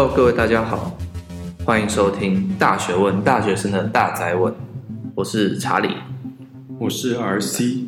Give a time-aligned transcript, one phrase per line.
[0.00, 0.96] Hello，各位大家好，
[1.64, 4.54] 欢迎收听《大学问》大学生的大宅问，
[5.16, 5.88] 我是查理，
[6.78, 7.86] 我是 RC，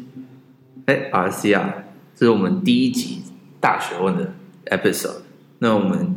[0.86, 1.72] 哎，RC 啊，
[2.16, 3.22] 这是我们第一集
[3.60, 4.32] 《大学问》的
[4.76, 5.20] episode，
[5.60, 6.16] 那我们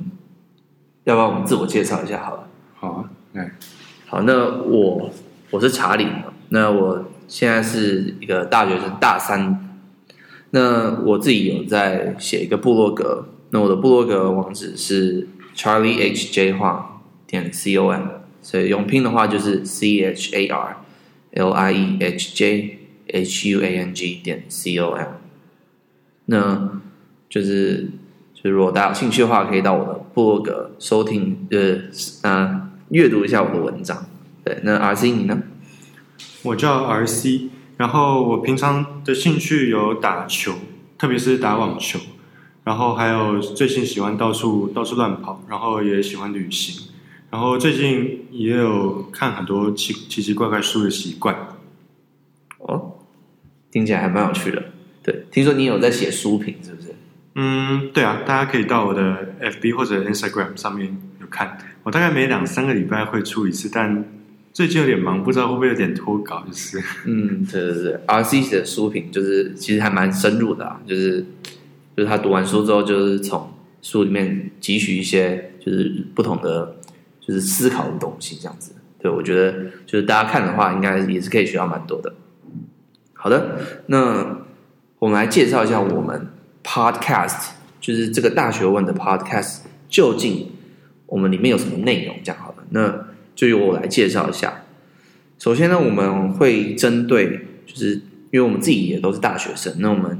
[1.04, 2.48] 要不要我们自我介绍一下好了？
[2.74, 3.52] 好啊，来，
[4.08, 5.12] 好，那我
[5.52, 6.08] 我是查理，
[6.50, 9.78] 那我现在是一个大学生，大三，
[10.50, 15.28] 那我自己有在写一个部落格，那我的部落格网址是。
[15.56, 18.08] Charlie H J 化点 C O M，
[18.42, 20.78] 所以用拼的话就是 C H A R
[21.34, 25.08] L I E H J H U A N G 点 C O M。
[26.26, 26.82] 那
[27.30, 27.90] 就是，
[28.34, 31.82] 就是如果大家有兴趣的话，可以到我的部落格收听，呃，
[32.22, 34.06] 呃，阅读一下我的文章。
[34.44, 35.42] 对，那 R C 你呢？
[36.44, 40.54] 我叫 R C，然后我平常的兴趣有打球，
[40.98, 42.00] 特别是打网球。
[42.64, 46.90] 然后还有最近喜欢到处到处乱跑，然后也喜欢旅行，
[47.30, 51.36] 然后最近也有看很多奇奇奇怪怪书的习惯。
[52.60, 52.94] 哦，
[53.70, 54.64] 听起来还蛮有趣的。
[55.04, 56.96] 对，听说你有在写书评，是不是？
[57.36, 61.58] 嗯，对啊，大家可以到我的 FB 或者 Instagram 上面有看。
[61.84, 64.06] 我大概每两三个礼拜会出一次，但
[64.54, 66.82] 最近有点忙，不知道会不会有点脱稿，就是。
[67.06, 71.26] 嗯，对对对，RC 写的书评就是其实还蛮深入的啊，就是。
[71.96, 76.76] 就是他读完书之后，就是从书里面汲取一些就是不同的
[77.20, 78.74] 就是思考的东西，这样子。
[79.00, 79.54] 对，我觉得
[79.86, 82.14] 就是大家看的话，应该也是可以学到蛮多的。
[83.14, 84.46] 好的，那
[85.00, 86.28] 我们来介绍一下我们
[86.64, 87.50] Podcast，
[87.80, 90.50] 就是这个大学问的 Podcast，究竟
[91.06, 92.16] 我们里面有什么内容？
[92.24, 94.64] 这样好了，那就由我来介绍一下。
[95.38, 97.96] 首先呢，我们会针对，就是
[98.32, 100.20] 因为我们自己也都是大学生，那我们。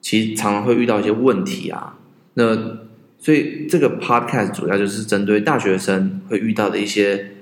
[0.00, 1.98] 其实常常会遇到一些问题啊，
[2.34, 2.78] 那
[3.18, 7.32] 所以这个 podcast 主要就是针对大学生会遇到的一些，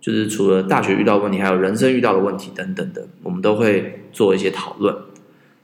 [0.00, 4.94] 就是除了大学遇到问题，还有人生遇到的问题等等的，我们都会做一些讨论。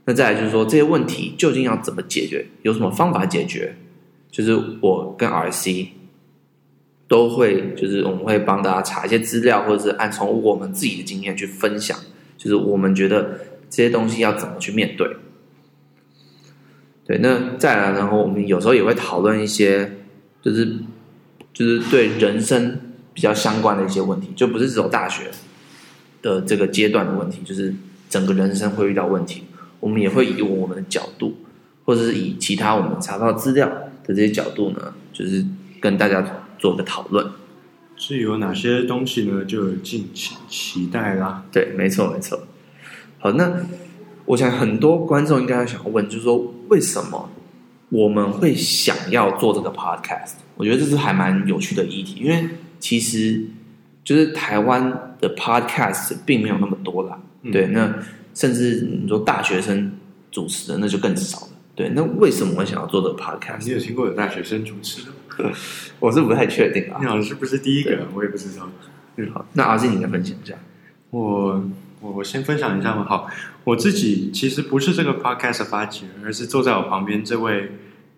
[0.05, 3.77] 那再来就是说，这些问题究竟要怎么解决，有什么方法解决？
[4.31, 5.89] 就是我跟 RC
[7.09, 11.99] 都会，就是我们会帮大家查一些资料，或者是按从我们自己的经验去分享，
[12.37, 15.09] 就是我们觉得这些东西要怎么去面对。
[17.09, 19.93] 对，那再来，然后我们有时候也会讨论一些，
[20.43, 20.77] 就是
[21.55, 22.79] 就是对人生
[23.15, 25.31] 比较相关的一些问题，就不是只有大学
[26.21, 27.75] 的这个阶段的问题，就是
[28.11, 29.45] 整个人生会遇到问题，
[29.81, 31.39] 我们也会以我们的角度，
[31.87, 33.67] 或者是以其他我们查到资料
[34.05, 35.43] 的这些角度呢，就是
[35.81, 37.27] 跟大家做个讨论。
[37.97, 41.43] 是有哪些东西呢，就敬请期待啦。
[41.51, 42.39] 对，没错，没错。
[43.19, 43.63] 好，那。
[44.27, 47.31] 我想很多观众应该想要问，就是说为什么
[47.91, 50.35] 我们会想要做这个 podcast？
[50.57, 52.49] 我觉得这是还蛮有趣的议题，因为
[52.79, 53.45] 其实
[54.05, 57.21] 就是台湾的 podcast 并没有那么多啦。
[57.43, 57.95] 嗯、对，那
[58.35, 59.93] 甚至你说大学生
[60.31, 61.53] 主持的那就更少了。
[61.75, 63.65] 对，那为什么我想要做这个 podcast？
[63.65, 65.13] 你有听过有大学生主持的？
[66.01, 66.99] 我是不太确定啊。
[67.01, 68.07] 你好像是不是第一个？
[68.15, 68.69] 我也不知道。
[69.17, 70.55] 嗯，好，那阿信你来分享一下。
[71.11, 71.65] 我。
[72.01, 73.29] 我我先分享一下嘛，好，
[73.65, 77.73] 我自己其实不是这个 podcast 发起人，而是坐在我旁边这位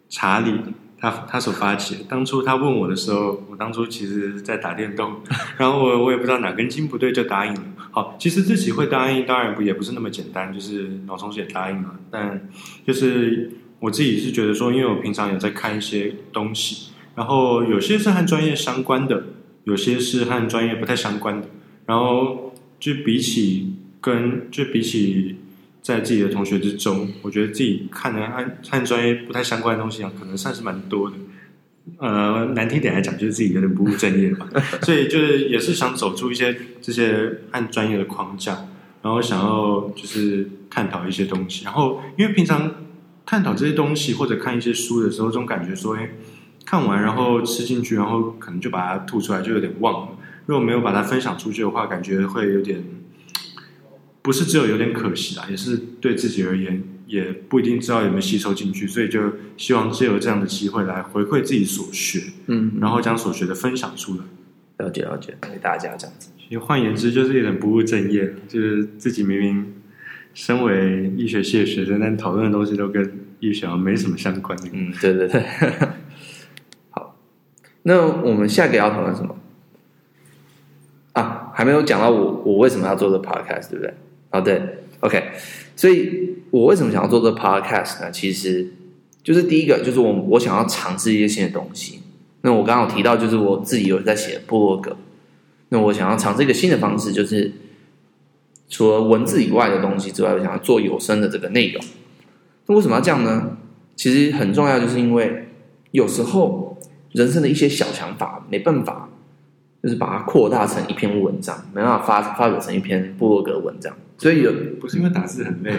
[0.09, 0.53] 查理，
[0.99, 2.05] 他他所发起的。
[2.09, 5.21] 当初他问我的时候，我当初其实在打电动，
[5.57, 7.63] 然后我我也不知道哪根筋不对就答应了。
[7.91, 11.95] 好，其实自己会答应，当然不也不是那么简单，就是脑充血答应了。
[12.11, 12.49] 但
[12.87, 19.25] 就是我自己是觉得说，因为我平常有在看一些东西，然后有些是和专业相关的，
[19.65, 21.49] 有些是和专业不太相关的，
[21.87, 22.47] 然后。
[22.81, 23.70] 就比起
[24.01, 25.37] 跟就比起
[25.83, 31.17] 在自己的同学之中，我觉得自己看的和和专业不太相关的东西啊，可能算是蛮多的。
[31.99, 34.47] 呃，难听点来讲，就是自己有点不务正业吧。
[34.83, 38.67] 所以就是也是想走出一些这些按专业的框架，
[39.03, 41.65] 然后想要就是探讨一些东西。
[41.65, 42.75] 然后因为平常
[43.27, 46.11] 探讨这些东西或者看一些书的时候，总感觉说，哎，
[46.65, 50.19] 看完然后吃进去，然后可能就把它吐出来，就有点忘了。
[50.47, 52.85] 如果没有把它分享出去的话，感觉会有点，
[54.23, 59.21] 不是只有有点可惜啦，也是对自己而言，也不一定知道有没有吸收进去，所以就
[59.57, 64.25] 希望借由这样的机会来回馈自己所学，嗯，然后将所学的分享出来，
[64.85, 66.31] 了解了解，给大家这样子。
[66.39, 69.75] 其实换言之，就是有点不务正业，就是自己明明
[70.35, 74.69] 身为医学系的学生，但讨论的东西都跟医学没什么相关的。
[74.73, 75.43] 嗯，对对对。
[76.91, 77.17] 好，
[77.85, 79.37] 那我们下一个要讨论什么？
[81.13, 83.95] 啊，还没有讲到我我为什么要做这 podcast，对不对？
[84.31, 84.63] 哦，对
[85.01, 85.23] ，OK，
[85.75, 88.11] 所以我为什么想要做这个 podcast 呢？
[88.11, 88.73] 其实
[89.23, 92.01] 就是第一个，就是我我想要尝试一些新的东西。
[92.43, 94.97] 那我刚刚有提到，就是我自己有在写部落格，
[95.69, 97.53] 那我想要尝试一个新的方式，就是
[98.69, 101.85] 除了文字以外的东西之外，我想要做有声的这个内容。
[102.67, 103.57] 那为什么要这样呢？
[103.97, 105.49] 其实很重要，就是因为
[105.91, 106.79] 有时候
[107.13, 109.11] 人生的一些小想法没办法，
[109.83, 113.95] 就是把它扩大成一篇文章，没办法发发表成一篇部落格文章。
[114.21, 115.73] 所以有不是因为打字很累，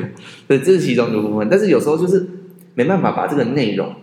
[0.48, 1.48] 对，这是其中一个部分。
[1.48, 2.26] 但是有时候就是
[2.74, 3.94] 没办法把这个内容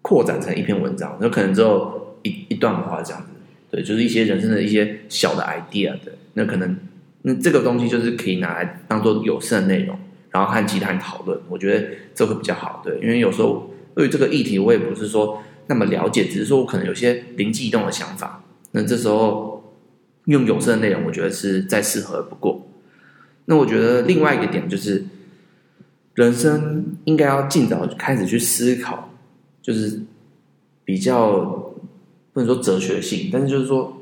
[0.00, 3.28] 扩展成一篇文章，有可能只有一一段话这样子。
[3.70, 6.74] 对，就是一些人生的一些小的 idea 的，那可能
[7.20, 9.98] 那这个东西就是可以拿来当做有声的内容。
[10.30, 18.42] 然后和其他人讨论，我觉得这会比较好，对，因为有时候对于这个议题，我也不是说那么了解，只是说我可能有些灵机一动的想法，
[18.72, 19.76] 那这时候
[20.24, 22.66] 用有声的内容，我觉得是再适合不过。
[23.46, 25.04] 那我觉得另外一个点就是，
[26.14, 29.10] 人生应该要尽早开始去思考，
[29.62, 30.00] 就是
[30.84, 31.74] 比较
[32.32, 34.00] 不能说哲学性，但是就是说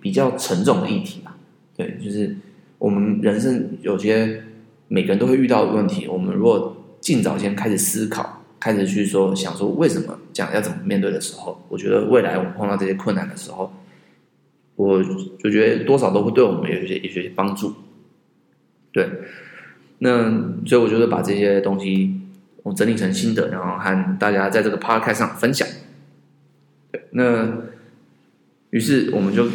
[0.00, 1.34] 比较沉重的议题嘛，
[1.76, 2.36] 对，就是
[2.78, 4.42] 我们人生有些。
[4.90, 13.70] 每个人都会遇到的问题，我们如果尽早先开始思考，开始去说想说为什么这样，要怎么面对的时候，我觉得未来我们碰到这些困难的时候，
[14.76, 15.04] 我
[15.38, 17.74] 就觉得多少都会对我们有一些一些帮助。
[18.92, 19.08] 对，
[19.98, 20.30] 那
[20.66, 22.20] 所以我觉得把这些东西
[22.62, 25.66] 我整理成心得，然后和大家在这个 podcast 上分享。
[26.90, 27.48] 对，那
[28.70, 29.46] 于是我们就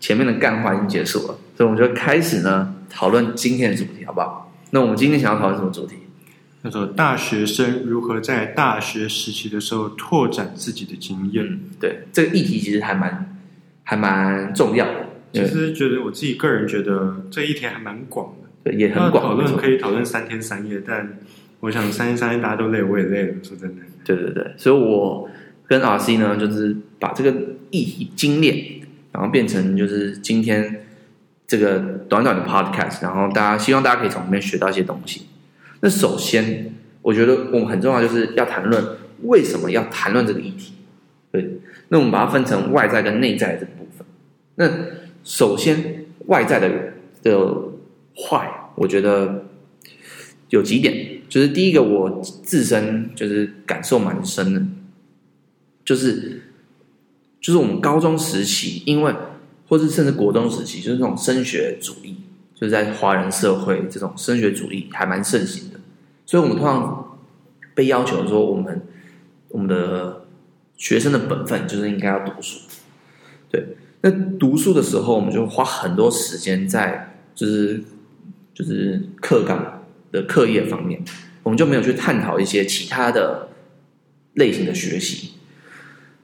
[0.00, 4.52] 前面的干话已经结束了，所以我们就开始呢讨论今天的主题，好不好？
[4.70, 5.96] 那我们今天想要讨论什么主题？
[6.64, 11.44] 叫做大学生如何在大学时期的时候拓展自己的经验。
[11.44, 13.36] 嗯，对，这个议题其实还蛮
[13.82, 15.06] 还蛮重要的。
[15.32, 19.24] 其实觉得我自己个人觉得这一题还蛮广的，对，也很广。
[19.24, 21.18] 讨论可以讨论三天三夜，但
[21.60, 23.34] 我想三天三夜大家都累，我也累了。
[23.42, 25.28] 说真的，对对对，所以我
[25.66, 27.34] 跟 RC 呢，就是把这个
[27.70, 28.80] 议题精炼，
[29.12, 30.80] 然后变成就是今天。
[31.44, 31.78] 这个
[32.08, 35.26] 短短的 podcast，然后大家希望大家可以从里面学到一些东西。
[35.80, 36.72] 那首先，
[37.02, 38.82] 我觉得我们很重要，就是要谈论
[39.24, 40.72] 为什么要谈论这个议题。
[41.30, 44.06] 对，那我们把它分成外在跟内在的这个部分。
[44.54, 44.66] 那
[45.24, 46.70] 首先，外在的
[47.22, 47.38] 的
[48.16, 49.44] 坏，我觉得
[50.48, 54.62] 有几点，就是第一个，我自身就是感受蛮深的，
[55.84, 56.42] 就是
[57.40, 59.14] 就是我们高中时期，因为。
[59.68, 62.14] 或是甚至国中时期，就是这种升学主义，
[62.54, 65.80] 就是在华人社会这种升学主义还蛮盛行的，
[66.26, 67.18] 所以我们通常
[67.74, 68.82] 被要求说，我们
[69.48, 70.26] 我们的
[70.76, 72.68] 学生的本分就是应该要读书。
[73.50, 73.66] 对，
[74.02, 77.82] 那读书的时候，我们就花很多时间在就是
[78.62, 81.02] 就是课纲的课业方面，
[81.42, 83.48] 我们就没有去探讨一些其他的
[84.34, 85.32] 类型的学习，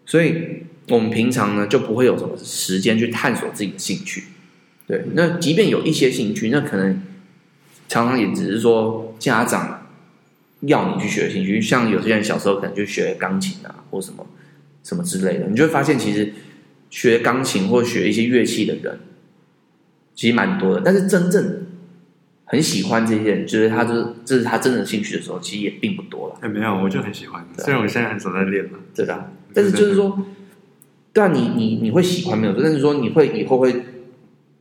[0.06, 0.62] 所以。
[0.90, 4.24] 我们平常呢就不会有什么时间去探索自己的兴趣，
[4.86, 5.04] 对。
[5.12, 7.02] 那即便有一些兴趣，那可能
[7.88, 9.86] 常常也只是说家长
[10.60, 14.26] 要你去学兴趣，像有些人小时候可能就学钢琴啊，或什么
[14.82, 16.32] 什么之类的，你就会发现其实
[16.88, 18.98] 学钢琴或学一些乐器的人
[20.14, 21.57] 其实蛮多的，但是真正
[22.48, 26.34] 很喜欢这些人，就是他就是这是他真正的兴趣的时候，其实也并不多了。
[26.40, 29.30] 哎，没有，我就很喜欢，虽然我现在很少在练了，对吧？
[29.54, 30.26] 但是就是说。
[31.10, 32.52] 但你你你会喜欢没有？
[32.62, 33.74] 但是说你会以后会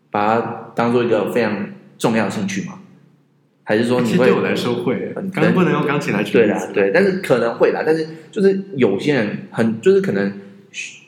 [0.10, 2.80] 把它当做一个非常重要的兴趣吗？
[3.64, 4.28] 还是说你会？
[4.28, 6.46] 对我来说会，刚刚不能用钢琴来举例。
[6.46, 7.84] 对啦，对，但是可能会啦。
[7.86, 10.34] 但是就是有些人很就是可能
[10.72, 11.04] 学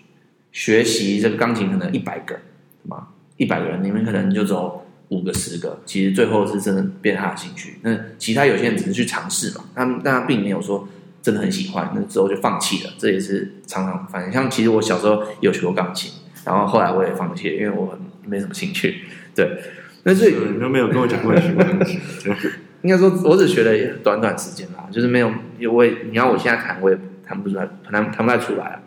[0.52, 3.08] 学习这个钢琴，可能一百个，什么
[3.38, 7.80] 一百个人里面可能就只有五个十个，其实最后是真的变他的兴趣。
[7.84, 10.88] 那其他有些人只是去尝试嘛，他们但他并没有说。
[11.22, 12.94] 真的很喜欢，那之后就放弃了。
[12.98, 14.32] 这也是常常发生。
[14.32, 16.10] 像其实我小时候有学过钢琴，
[16.46, 19.01] 然后后来我也放弃了，因为我没什么兴趣。
[19.36, 19.62] 对，
[20.04, 22.00] 那所以你都没有跟我讲过学过钢琴。
[22.84, 26.98] 应该说，我只学了短短时间吧，就是没有，因为你要我现在弹，我也
[27.28, 28.80] 弹不出来，弹弹不太出来啊。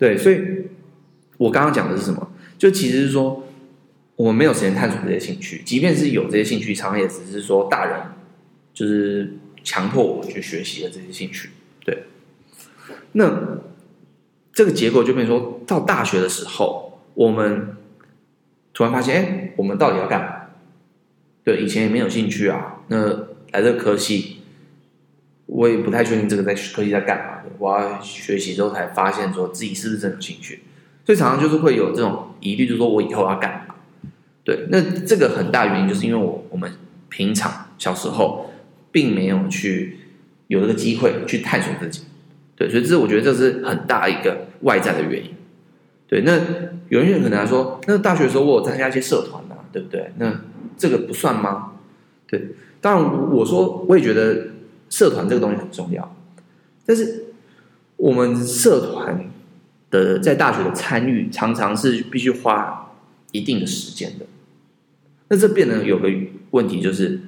[0.00, 0.40] 对，所以
[1.36, 2.28] 我刚刚讲的是什么？
[2.58, 3.46] 就其实是说，
[4.22, 8.00] 我没有时间探索这些兴趣，即便是有这些兴趣，常常也只是说大人
[8.74, 9.34] 就是。
[9.62, 11.50] 强迫我去学习的这些兴趣，
[11.84, 12.04] 对，
[13.12, 13.58] 那
[14.54, 17.76] 这个结果就变成说到大学的时候，我们
[18.72, 20.34] 突然发现，哎，我们到底要干嘛？
[21.44, 22.78] 对，以前也没有兴趣啊。
[22.88, 23.06] 那
[23.52, 24.38] 来这个科系，
[25.44, 27.42] 我也不太确定这个在科系在干嘛。
[27.58, 30.62] 我要学习之后才发现，说自己是不是真有兴趣。
[31.04, 33.69] 所以常常就是会有这种疑虑，就是说我以后要干嘛？
[34.44, 36.70] 对，那这个很大原因就是因为我我们
[37.08, 38.46] 平常小时候。
[38.92, 39.98] 并没有去
[40.48, 42.02] 有这个机会去探索自己，
[42.56, 45.30] 对，所以这我觉得这是很大一个外在的原因。
[46.08, 46.32] 对，那
[46.88, 50.10] 有些人可能来说，那大学的时候我有参加一些社团啊，对不对？
[50.16, 50.40] 那
[50.76, 51.74] 这个不算吗？
[52.26, 52.48] 对，
[52.80, 54.48] 当然我说我也觉得
[54.88, 56.16] 社团这个东西很重要，
[56.84, 57.26] 但是
[57.94, 59.30] 我们社团
[59.88, 62.89] 的在大学的参与常常是必须花
[63.32, 64.26] 一定的时间的，
[65.28, 66.08] 那这变得有个
[66.50, 67.20] 问题就是，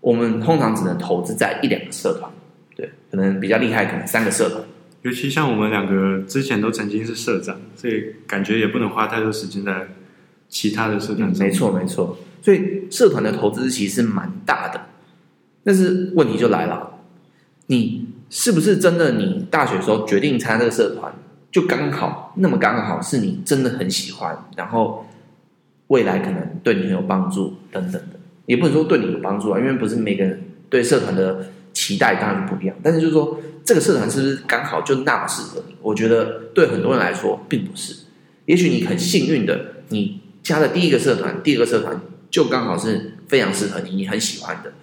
[0.00, 2.30] 我们通常只能投资在一两个社团，
[2.76, 4.62] 对，可能比较厉害，可能三个社团。
[5.02, 9.86] 尤其像我们两个之前都曾经是社长，所以感觉也不能花太多时间在
[10.48, 11.46] 其他的社团上。
[11.46, 12.16] 没错，没错。
[12.40, 14.80] 所以社团的投资其实是蛮大的，
[15.62, 17.00] 但是问题就来了，
[17.66, 19.12] 你是不是真的？
[19.12, 21.12] 你大学的时候决定参加这个社团，
[21.52, 25.06] 就刚好那么刚好是你真的很喜欢，然后
[25.88, 33.40] 未来可能对你很有帮助等等的，也不能说对你有帮助啊，因为不是每个人对社团的期待当然不一样，但是就是说。
[33.66, 35.74] 这个社团是不是刚好就那么适合你？
[35.80, 37.94] 我觉得对很多人来说并不是。
[38.44, 41.98] 也许你很幸运的，你加了第一个社团，第二个社团
[42.28, 44.74] 就刚好是非常适合你，你很喜欢的。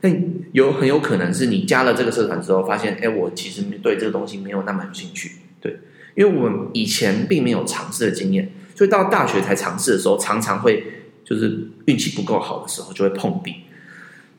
[0.00, 5.32] 但有很有可能是你加了这个社团之后，发现，哎，我其实对这个东西没有那么有兴趣。
[5.60, 5.80] 对，
[6.14, 10.84] 因为我们以前并没有尝试的经验，所以到大学才尝试的时候，常常会
[11.24, 13.54] 就是运气不够好的时候就会碰壁，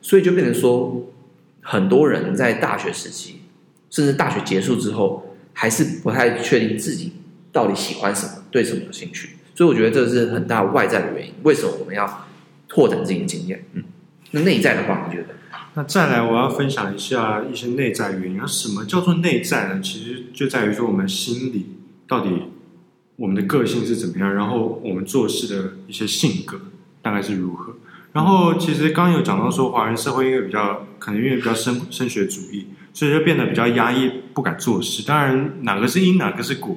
[0.00, 1.06] 所以就变成说，
[1.62, 3.40] 很多人在大学时期。
[3.88, 7.12] 甚至大学结束之后，还是不太确定自己
[7.52, 9.30] 到底喜欢什么，对什么有兴趣。
[9.54, 11.32] 所以我觉得这是很大外在的原因。
[11.44, 12.26] 为什么我们要
[12.68, 13.64] 拓展自己的经验？
[13.72, 13.84] 嗯，
[14.32, 15.28] 那内在的话，我觉得，
[15.74, 18.36] 那再来我要分享一下一些内在原因。
[18.36, 19.80] 那什么叫做内在呢？
[19.80, 21.76] 其实就在于说我们心里
[22.08, 22.28] 到底
[23.16, 26.60] 我们的个性是怎么样，然后我们做事的一些性格
[27.02, 27.74] 大概是如何。
[28.12, 32.68] 然后其实刚有讲到说，华人社会因为比较可能因为比较升升学主义。
[32.96, 35.02] 所以就变得比较压抑，不敢做事。
[35.06, 36.74] 当然，哪个是因，哪个是果，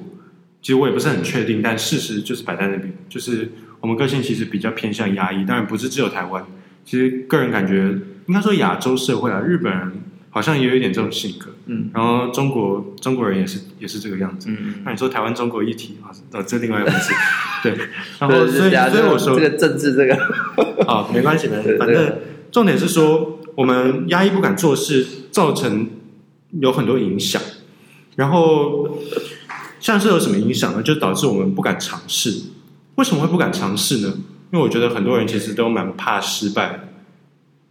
[0.60, 1.62] 其实我也不是很确定。
[1.62, 5.46] 但事实就是摆在那边，就是我们个性其实比较偏向压抑。
[5.46, 6.44] 当然，不是只有台湾，
[6.84, 9.92] 其实个人感觉，应该说亚洲社会啊，日本人
[10.30, 11.50] 好像也有一点这种性格。
[11.66, 14.48] 嗯，然后中国中国人也是也是这个样子。
[14.48, 17.12] 嗯，那你说台湾中国一体啊，呃，这另外一回事。
[17.62, 17.76] 对，
[18.18, 20.16] 然后所以所以我说这个政治这个，
[20.86, 21.76] 好， 没关系，没关系。
[21.76, 22.18] 反正
[22.50, 25.88] 重点是说，我们压抑不敢做事，造成。
[26.58, 27.40] 有很多影响，
[28.16, 28.98] 然后
[29.78, 30.82] 像是有什么影响呢？
[30.82, 32.42] 就导致我们不敢尝试。
[32.96, 34.12] 为什么会不敢尝试呢？
[34.50, 36.88] 因为我觉得很多人其实都蛮怕失败，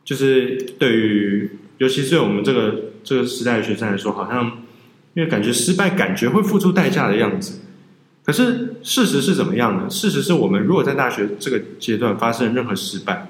[0.06, 4.46] 就是对于，尤其是对我们这个这个时代的学生来说，好像
[5.16, 7.60] 因为感觉失败，感觉会付出代价的样子。
[8.24, 9.90] 可是事实是怎么样呢？
[9.90, 13.28] 事实是我们如果在大学这个阶段发生任何失败，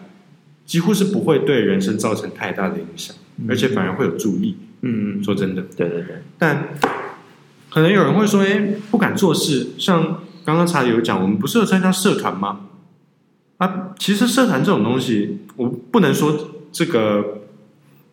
[0.66, 3.16] 几乎是不会对人生造成太大的影响，
[3.48, 4.58] 而且反而会有助益。
[4.82, 6.16] 嗯，说真的，对对对。
[6.38, 6.70] 但
[7.70, 12.62] 可能有人会说：“哎，不敢做事。”像刚刚查理有讲，我们不是有参加社团吗？
[13.58, 17.39] 啊，其实社团这种东西，我不能说这个，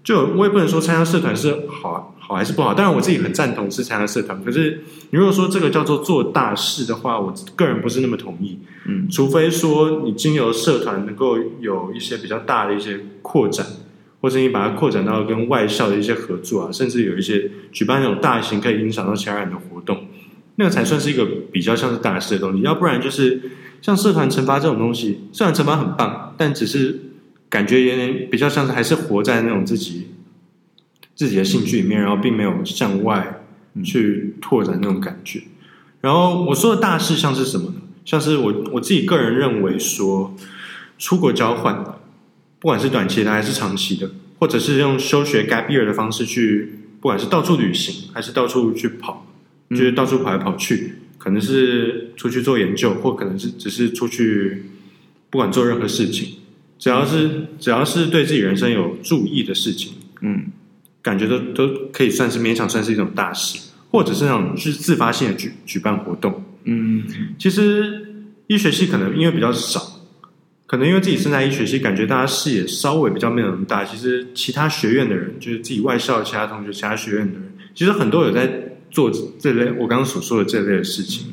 [0.07, 2.73] 就我也不能说参加社团是好好还是不好。
[2.73, 4.41] 当然，我自己很赞同是参加社团。
[4.45, 8.61] 可是，你如果说这个叫做做大事的话，我个人不是那么同意。
[8.87, 13.67] 嗯，除非说你经由社团能够有一些比较大的一些扩展。
[14.19, 20.07] 或者你把它扩展到跟外校的一些合作啊，甚至有一些举办那种大型可以影响到其他人的活动，
[20.57, 22.63] 那个才算是一个比较像是大事的东西。
[22.63, 23.41] 要不然就是
[23.83, 26.99] 像社团惩罚这种东西，虽然惩罚很棒，但只是
[27.49, 30.09] 感觉有点比较像是还是活在那种自己
[31.15, 33.43] 自己的兴趣里面，然后并没有向外
[33.85, 35.43] 去拓展那种感觉。
[36.01, 37.83] 然后我说的大事像是什么呢？
[38.05, 40.35] 像是我我自己个人认为说
[40.99, 41.85] 出国交换。
[42.59, 49.27] 不管是短期的还是长期的，或者是用休学 gap year 的方式去，不管是到处旅行还是到处去跑，
[49.71, 54.65] 就是到处跑来跑去，可能是出去做研究，或可能是只是出去，
[55.29, 56.39] 不管做任何事情，
[56.79, 60.47] 只要是只要是对自己人生有注意的事情，嗯，
[61.03, 63.59] 感觉都都可以算是勉强算是一种大事，
[63.91, 67.05] 或者是那种是自发性的举举办活动，嗯，
[67.39, 69.93] 其实医学系可能因为比较少。
[70.69, 73.85] 可能因为自己身在医学系，感觉大家视野稍微比较没有那么大。
[73.85, 78.51] 其实其他学院的人，就是自己外校的其他同学、其他学院的人，其实很多有在
[78.91, 81.29] 做这类我刚刚所说的这类的事情。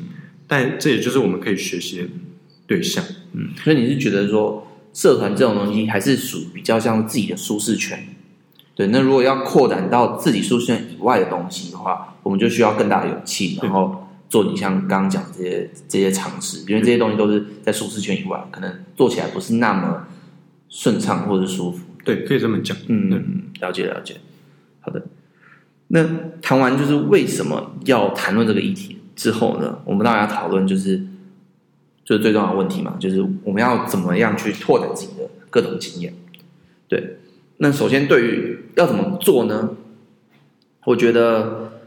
[0.46, 2.04] 但这也就是我们可以学习的
[2.68, 3.04] 对象。
[3.32, 8.02] 嗯，所以你是觉得说，社团这种东西还是属于比较像自己的舒适圈？
[8.74, 8.86] 对。
[8.86, 14.00] 那如果要扩展到自己舒适圈以外的东西的话，我们就需要更大的勇气，然后。
[14.26, 20.08] 做你像刚刚讲这些这些尝试，因为这些东西都是在舒适圈以外，可能做起来不是那么
[20.68, 21.84] 顺畅或者舒服。
[22.02, 22.76] 对，可以这么讲。
[22.88, 24.16] 嗯嗯，了解了解。
[24.80, 25.04] 好的，
[25.88, 26.04] 那
[26.42, 31.06] 谈完就是为什么要谈论这个议题之后呢，我们当然要讨论就是
[32.04, 36.14] 就是最重要的问题嘛，就是我们要怎么样去拓展自己的各种经验。
[36.86, 37.16] 对，
[37.56, 39.70] 那首先对于要怎么做呢？
[40.84, 41.80] 我觉得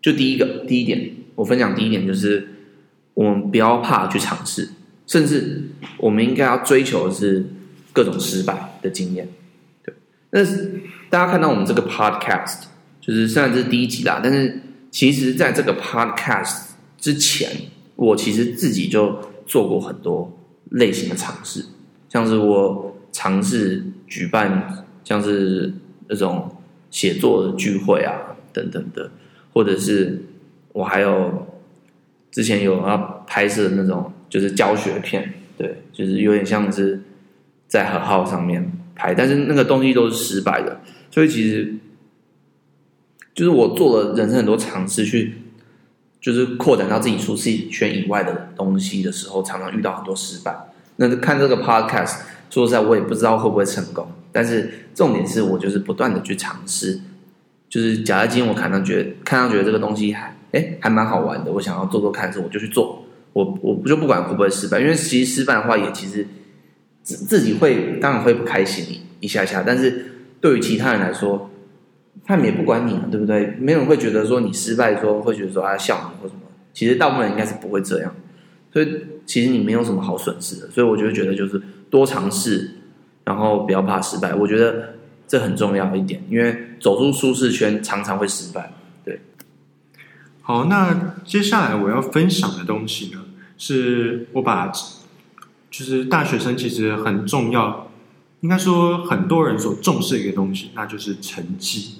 [0.00, 2.48] 就第一个第一点，我分享第一点就是
[3.12, 4.70] 我们不要怕去尝试，
[5.06, 5.64] 甚至
[5.98, 7.44] 我们应该要追求的是
[7.92, 9.28] 各种失败的经验。
[9.84, 9.94] 对，
[10.30, 10.42] 那
[11.10, 12.62] 大家看到我们这个 podcast，
[12.98, 14.60] 就是虽然这是第一集啦，但是
[14.90, 17.50] 其实在这个 podcast 之前，
[17.96, 20.32] 我其实自己就做过很多
[20.70, 21.64] 类型的尝试，
[22.08, 25.72] 像是我尝试举办像是
[26.08, 26.50] 那种
[26.90, 29.10] 写作的聚会啊等等的，
[29.52, 30.22] 或者是
[30.72, 31.46] 我还有
[32.30, 37.00] 之前有要拍摄那种就是教学片，对，就是有点像是
[37.68, 41.74] 在和号上面拍，但是那个东西都是失败的，所以其实
[43.34, 45.34] 就是我做了人生很多尝试去。
[46.24, 50.56] 就是扩展到自己舒适圈以外的东西的时候，常常遇到很多失败。
[50.96, 54.10] 那看这个 podcast，说实在，我也不知道会不会成功。
[54.32, 56.98] 但是重点是我就是不断的去尝试。
[57.68, 63.04] 就是假如今天我看到觉得看到觉得这个东西还哎还蛮好玩的，我想要做做看的时候，我就去做。
[63.34, 66.26] 我我就不管会不会失败，因为其实失败的话也其实
[67.02, 70.06] 自自己会当然会不开心一下下，但是
[70.40, 71.50] 对于其他人来说。
[72.24, 73.56] 他们也不管你了，对不对？
[73.58, 76.40] 没有人会觉得说你失败，说会觉得说他笑你或什么。
[76.72, 78.14] 其实大部分人应该是不会这样，
[78.72, 78.88] 所以
[79.26, 80.70] 其实你没有什么好损失的。
[80.70, 82.76] 所以我就觉得就是多尝试，
[83.24, 84.34] 然后不要怕失败。
[84.34, 84.94] 我觉得
[85.28, 88.72] 这很重要一点，因为走出舒适圈常常会失败。
[89.04, 89.20] 对。
[90.42, 93.20] 好，那接下来我要分享的东西呢，
[93.56, 94.72] 是我把
[95.70, 97.90] 就是大学生其实很重要，
[98.40, 101.98] 应该说很多人所重视一个东西，那就是成绩。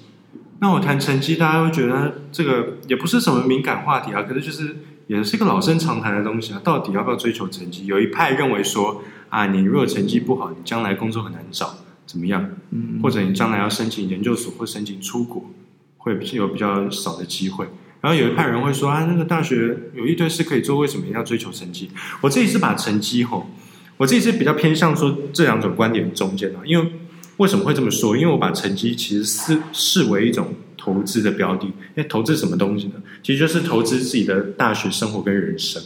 [0.59, 6.61] 那我谈成绩，大家会觉得这个也不是什么敏感话题啊，可是就是也是一个老生常谈的东西啊。
[6.63, 7.85] 到底要不要追求成绩？
[7.85, 12.49] 有一派认为说啊，你如果成绩不好，你将来工作很难找，怎么样？
[12.71, 15.51] 嗯，或者你将来要申请研究所或申请出国，
[15.97, 17.67] 会有比较少的机会。
[17.99, 21.91] 然后有一派人会说啊，那个大学有一堆事可以做，为什么一定要追求成绩？
[22.21, 23.49] 我自己是把成绩吼，
[23.97, 26.91] 我自己是比较偏向说这两种观点中间的，因为。
[27.37, 28.15] 为什么会这么说？
[28.15, 31.65] 因为我把成绩其实是视为一种投资的标的。
[31.65, 32.93] 因为投资什么东西呢？
[33.21, 35.81] 其实就是投资自己的大学生活跟人生。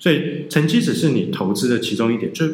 [0.00, 2.32] 所以成绩只是你投资的其中一点。
[2.32, 2.44] 就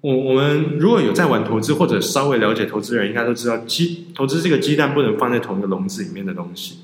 [0.00, 6.76] 我我们如果有在玩投资或者稍微了解投资人，应该都知道，鸡投资这个鸡蛋不能放在同一个笼子里面的东西。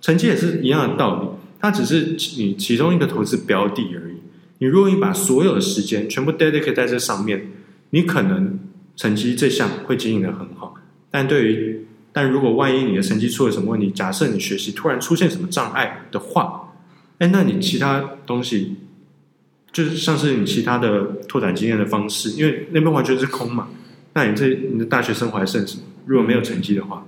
[0.00, 1.28] 成绩也是一样的道理，
[1.60, 4.14] 它只是你其中一个投资标的而已。
[4.58, 7.48] 你如果你把所有的时间全部 dedicate 在这上面，
[7.90, 8.58] 你可能。
[9.00, 10.74] 成绩这项会经营得很好，
[11.10, 16.74] 但对于但如果万一你的成绩出了什么问题，假设你学习突然出现什么障碍的话，
[17.16, 18.76] 哎，那你其他东西
[19.72, 23.68] 就是像是你其他的拓展经验的方式，因为那边完全是空嘛，
[24.12, 25.84] 那你这你的大学生活还剩什么？
[26.04, 27.06] 如果没有成绩的话，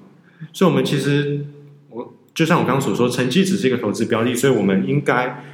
[0.55, 1.45] 所以我们其实
[1.91, 5.45] 我就像我刚刚所说，成绩只是一个投资标的，所以我们应该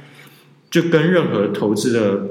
[0.71, 2.27] 就跟任何投资的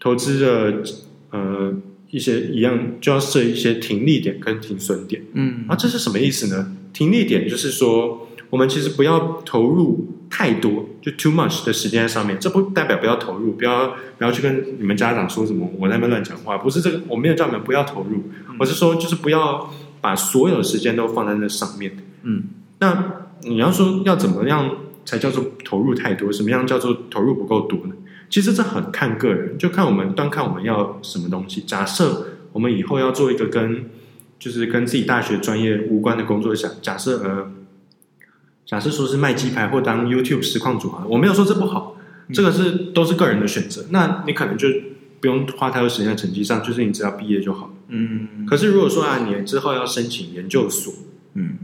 [0.00, 0.82] 投资的
[1.30, 1.72] 呃。
[2.10, 6.74] 一些一样就要设一些停利点跟停损点，嗯，啊，这是什么意思呢？
[6.92, 12.38] 停利点就是说，我们其实不要投入太多，就 too much 的时间在上面。
[12.40, 18.22] 这不代表不要投入，不要不要去跟你们家长说什么我在那边乱讲话，不是这个，我没有叫你们不要投入，
[18.58, 21.92] 我是说就是不要把所有时间都放在那上面。
[22.22, 22.44] 嗯，
[22.78, 26.32] 那你要说要怎么样才叫做投入太多？
[26.32, 27.94] 什么样叫做投入不够多呢？
[28.30, 31.62] 其实这很看个人，就看我们端看我们要什么东西。
[31.62, 33.86] 假设我们以后要做一个跟
[34.38, 37.50] 就是跟自己大学专业无关的工作，想假设呃，
[38.66, 41.96] 假设说是卖鸡排或当 YouTube 实况主啊，我没有说这不好，
[42.32, 43.86] 这个是都是个人的选择。
[43.90, 44.68] 那你可能就
[45.20, 47.70] 不用花太多时间在成绩上，就是你只要毕业就好。
[47.88, 48.46] 嗯。
[48.46, 50.92] 可是如果说啊，你之后要申请研究所，
[51.32, 51.56] 嗯，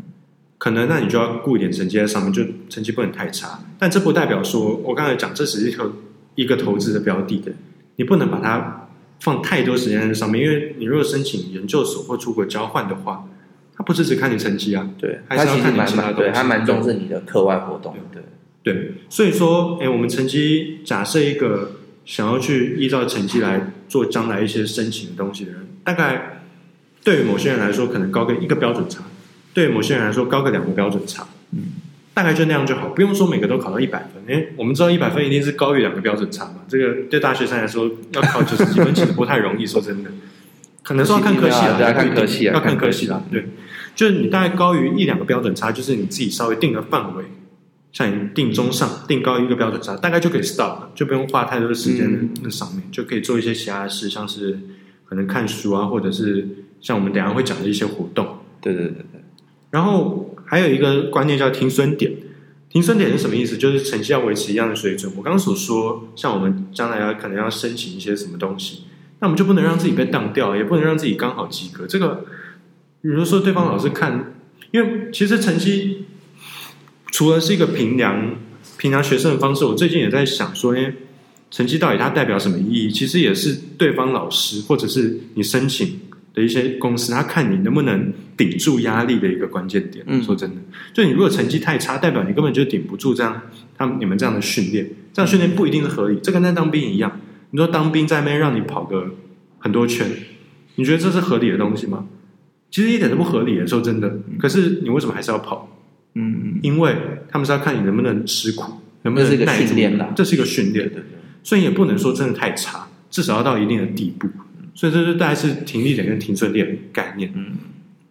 [0.57, 3.61] 可能那你就要顾一点成绩在上面，就成绩不能太差。
[3.79, 5.93] 但这不代表说我刚才讲这只是一个。
[6.35, 7.53] 一个投资的标的的，
[7.97, 8.89] 你不能把它
[9.21, 13.29] 放太多时间在上面，因为你如果申请研究所或出国交换的话，
[13.77, 18.23] 它不是只看你成绩啊，对，还是要看你其他东西，对，还蛮重视你的课外活动，对，
[18.63, 21.73] 对，所以说，哎，我们成绩假设一个
[22.05, 26.43] 想要去依照成绩来做将来一些申请的东西的人，大概
[27.03, 29.05] 对于某些人来说，可能高个一个标准差，
[29.53, 31.63] 对于某些人来说，高个两个标准差，嗯。
[32.15, 34.23] 大概就那样就好，不用说每个都考到一百分。
[34.29, 36.63] 因为我们知道一百分一定是高于两个标准差嘛。
[36.69, 39.67] 这个对大学生来说，要考九十几分其实不太容易。
[39.67, 40.11] 说真的，
[40.83, 43.23] 可能是要看科系了，要看科系，要看科系了。
[43.33, 43.47] 对，
[43.97, 47.25] 就是你大概高于一两个标准差，就是你自己稍微定个范围，
[47.93, 54.59] 像你定中上、定高一个标准差，大概就可以 stop 了，就不用花太多的时间在那上面，嗯、就可以做一些其他的事，像是
[55.05, 56.47] 可能看书啊，或者是
[56.81, 58.39] 像我们等一下会讲的一些活动。
[58.61, 59.21] 对对对对。
[59.71, 62.13] 然后还有一个观念叫停损点，
[62.71, 63.57] 停损点是什么意思？
[63.57, 65.13] 就是成绩要维持一样的水准。
[65.17, 68.85] 我刚刚所说，像我们将来要可能要申请一些什么东西，
[69.21, 71.87] 那我们就不能让自己被当掉，也不能让自己刚好及格。
[71.87, 72.25] 这个，
[73.03, 74.35] 比如说对方老师看，
[74.71, 76.07] 因为其实成绩。
[77.13, 78.35] 除了是一个评量
[78.77, 80.93] 评量学生的方式，我最近也在想说，哎，
[81.49, 82.91] 成绩到底它代表什么意义？
[82.91, 86.01] 其实也是对方老师或者是你申请
[86.35, 90.05] 的一些公司，他看你能不能顶住压力的一个关键点。
[90.09, 90.57] 嗯，说真的，
[90.93, 93.41] 就你如果成绩太差，代表你根本就顶不住这样
[93.79, 96.19] 他们你们这样的训练，这样训练不一定是合理。
[96.23, 97.21] 这跟在当兵一样，
[97.53, 99.15] 你说当兵在那边让你跑个
[99.59, 100.11] 很多圈，
[100.75, 102.07] 你觉得这是合理的东西吗？
[102.71, 104.19] 其实一点都不合理的，说真的。
[104.39, 105.71] 可是你为什么还是要跑？
[106.15, 106.97] 嗯，因为
[107.29, 109.75] 他们是要看你能不能吃苦，能不能耐住。
[110.15, 111.03] 这是一个训练，对对。
[111.45, 114.29] 所以也不能说真的太差，至少要到一定的地步。
[114.75, 117.33] 所以这就大概是停利点跟停损点的概念。
[117.35, 117.53] 嗯，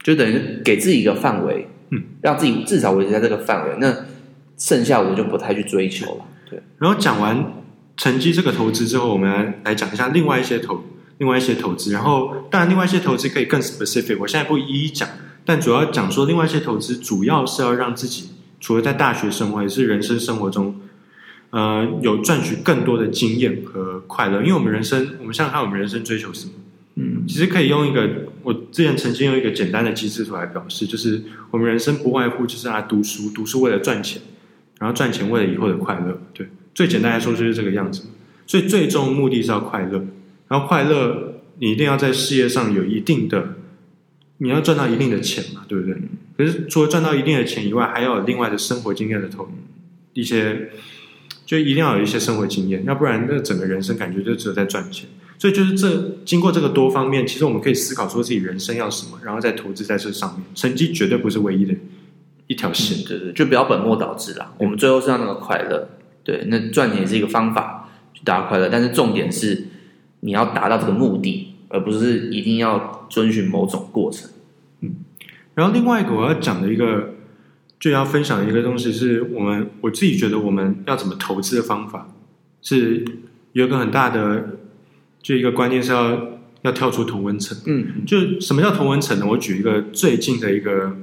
[0.04, 3.76] 就等于给自己一个范围，嗯，让自己至少维持在这个范围。
[3.80, 3.94] 那
[4.58, 6.26] 剩下我就不太去追求了。
[6.50, 6.62] 对。
[6.80, 7.54] 然后讲完
[7.98, 10.84] 成绩这个投资之后，我们来来讲一下另外一些投，
[11.18, 11.92] 另外一些投资。
[11.92, 15.08] 然后当然，另外一些投资可以更 specific，我现在不一一讲。
[15.46, 18.30] 但主要讲说，另外一些投资主要是要让自己
[18.62, 20.76] 除了在大学生活，也是人生生活中，
[21.54, 24.42] 呃，有赚取更多的经验和快乐。
[24.42, 26.54] 因为我们人生，我们想想看，我们人生追求什么？
[26.96, 28.10] 嗯，其实可以用一个，
[28.42, 34.20] 我之前曾经用一个简单的机制图来表示，就是我们人生不外乎就是来读书，读书为了赚钱，
[34.80, 36.20] 然后赚钱为了以后的快乐。
[36.34, 38.04] 对，最简单来说就是这个样子。
[38.48, 40.04] 所以最终目的是要快乐，
[40.48, 43.58] 然后快乐你一定要在事业上有一定的。
[44.40, 45.96] 你要赚到一定的钱嘛，对不对？
[46.36, 49.48] 可是除了赚到一定的钱以外，还要有另外的生活经验的投
[50.14, 50.72] 一些，
[51.46, 55.08] 就一定要有一些生活经验，要不然那整个人生感觉就只有在赚钱。
[55.38, 60.46] 所以就是这经过这个多方面，其实我们可以思考说自己人生要什么，然后再投资在这上面。
[60.56, 61.74] 成绩绝对不是唯一的
[62.48, 64.54] 一条线，嗯、对对，就不要本末倒置啦。
[64.58, 65.90] 我们最后是要那个快乐，
[66.24, 69.66] 对，那赚钱也是一个方法去达到快乐，但是重点是
[70.22, 71.50] 你要达到这个目的。
[71.70, 74.30] 而不是一定要遵循某种过程，
[74.82, 74.98] 嗯。
[75.56, 77.13] 然后另外一个我要讲的一个，
[77.84, 82.16] 就要分享一个东西，是我们我自己觉得我们要怎么投资的方法，
[82.62, 83.04] 是
[83.52, 84.58] 有一个很大的，
[85.22, 87.58] 就一个观念是要要跳出同温层。
[87.66, 89.26] 嗯，就什么叫同温层呢？
[89.28, 90.96] 我举一个最近的一个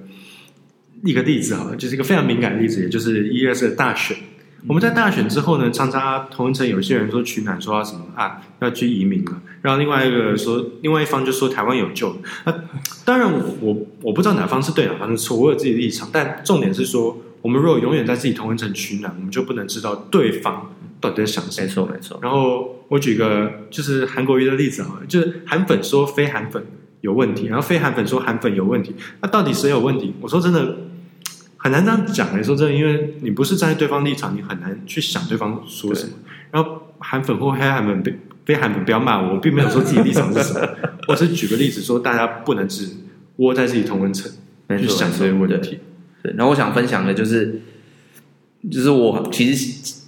[1.05, 4.17] 一个例子好了，就是一个非常敏感的例子，也就是一月的大选。
[4.69, 9.33] 我们在大选之后呢，常常同温层有些人说取暖，说要什么啊，要去移民了。
[9.63, 12.15] 然后另外一个说，另外一方就说台湾有救。
[12.45, 12.65] 那、啊、
[13.05, 16.09] 当然我，我我不知道哪方是对，哪方是错，我有自己的立场。
[16.13, 20.71] 但重点是说，我们如果永远在自己同温层取暖，我们就不能知道对方
[21.01, 21.67] 到底在想什么。
[21.67, 22.19] 没错，没错。
[22.23, 26.67] 然后我举个就是韩国瑜的例子啊，就是韩粉说非韩粉
[27.01, 30.13] 有问题，然后非韩粉说韩粉有问题，那到底谁有问题？
[30.21, 30.77] 我说真的。
[31.63, 36.15] 很难这样讲来说真的，因为你不是站在对方立场，你很难去想对方说什么。
[36.51, 38.03] 然后韩粉或黑韩粉、
[38.47, 40.67] 非韩粉不要骂我，我并没有说自己立场是什么。
[41.07, 42.89] 我只是举个例子说，大家不能只
[43.37, 44.33] 窝在自己同温层
[44.71, 45.81] 去想这些问题。
[46.23, 47.61] 对，然后我想分享的就是，
[48.71, 50.03] 就是我其实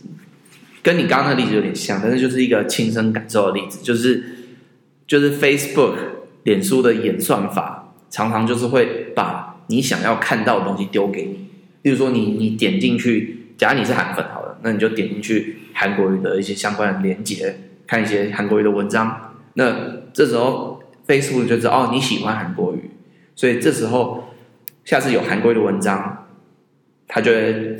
[0.83, 4.25] 跟你刚刚的例子有点像，但是就是一个亲身感受的例子，就是
[5.07, 5.97] 就是 Facebook
[6.45, 9.52] 脸书的演算法常常就是会把。
[9.73, 11.49] 你想要看到的东西丢给你，
[11.81, 17.57] 比如说你你点进去，假如你是韩粉好了，那你就点进去韩国语的一些相关的连接，
[17.87, 19.35] 看一些韩国语的文章。
[19.55, 19.75] 那
[20.13, 22.91] 这时候 Facebook 就知道哦，你喜欢韩国语，
[23.35, 24.35] 所以这时候
[24.85, 26.27] 下次有韩国语的文章，
[27.09, 27.79] 它就会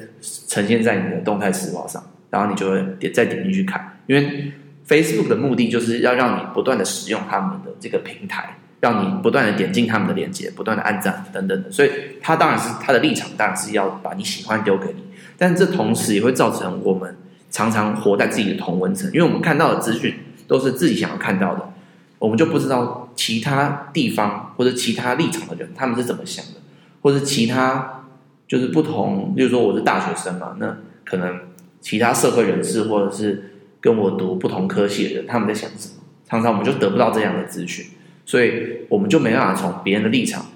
[0.49, 4.51] 呈现在你的动态时报上，然后你就会点再点进去看，因为
[4.89, 8.57] Facebook 的目的就是要让你不断的使用他们的这个平台。
[8.83, 11.91] 让你不断的点进他们的链接，不断的按赞等等的，所以
[12.21, 15.05] 他当然是他的立场，当然是要把你喜欢丢给你。
[15.39, 17.17] 但这同时也会造成我们
[17.49, 20.17] 常常活在自己的同温层，因为我们看到的资讯
[20.49, 21.73] 都是自己想要看到的，
[22.19, 26.61] 我们就不知道其他地方或者其他立场的人他们是怎么想的，
[27.03, 28.05] 或者其他
[28.49, 31.39] 就是不同，比如说我是大学生嘛，那可能
[31.81, 35.95] 其他社会人士或者是跟我读不同科系的人他们在想什么，
[36.29, 37.87] 常常我们就得不到这样的资讯。
[38.25, 40.47] 所以我们就没办法从别人的立场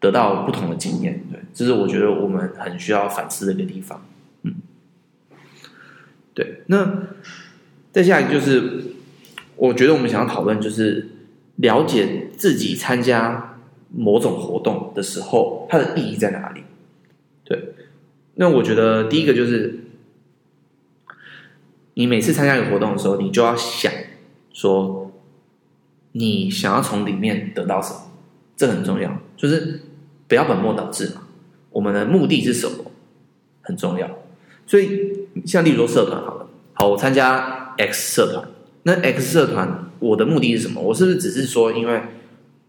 [0.00, 4.06] 得到不同的经验，对，这是我觉得我们很需要反思的一个地方。
[4.42, 4.54] 嗯，
[6.34, 6.62] 对。
[6.66, 7.08] 那
[7.90, 8.84] 再下来就是，
[9.56, 11.08] 我觉得我们想要讨论，就是
[11.56, 13.58] 了解自己参加
[13.90, 16.62] 某种活动的时候，它的意义在哪里？
[17.44, 17.74] 对。
[18.36, 19.80] 那我觉得第一个就是，
[21.94, 23.92] 你每次参加一个活动的时候，你就要想
[24.52, 24.97] 说，
[26.12, 28.00] 你想要从里面得到什么，
[28.56, 29.82] 这很重要，就是
[30.26, 31.22] 不要本末倒置嘛。
[31.70, 32.84] 我们的目的是什么？
[33.62, 34.08] 很重要，
[34.66, 38.48] 所以像例如说社团好了，好，我参加 X 社团，
[38.84, 40.80] 那 X 社团我的目的是什么？
[40.80, 42.00] 我是不是只是说，因为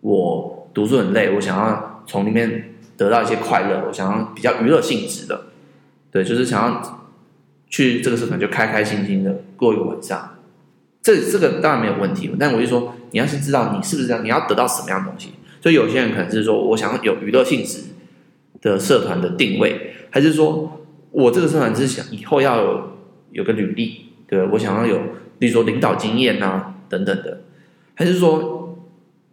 [0.01, 5.41] 我读书很累，我想要从里面得到一些快乐，我想要比较娱乐性质的，
[6.11, 7.01] 对，就是想要
[7.69, 10.35] 去这个社团就开开心心的过一个晚上，
[11.09, 15.29] 这这个当然没有问题，但我就说你要先知道你是不是这样，你要得到什么样的东西。
[15.59, 17.79] 所以有些人可能是说我想要有娱乐性质
[18.61, 22.91] 的社团的定位，还是说我这个社团是想以后要有
[23.31, 25.01] 有个履历，对，我想要有，
[25.39, 27.41] 例如说领导经验啊等等的，
[27.95, 28.77] 还是说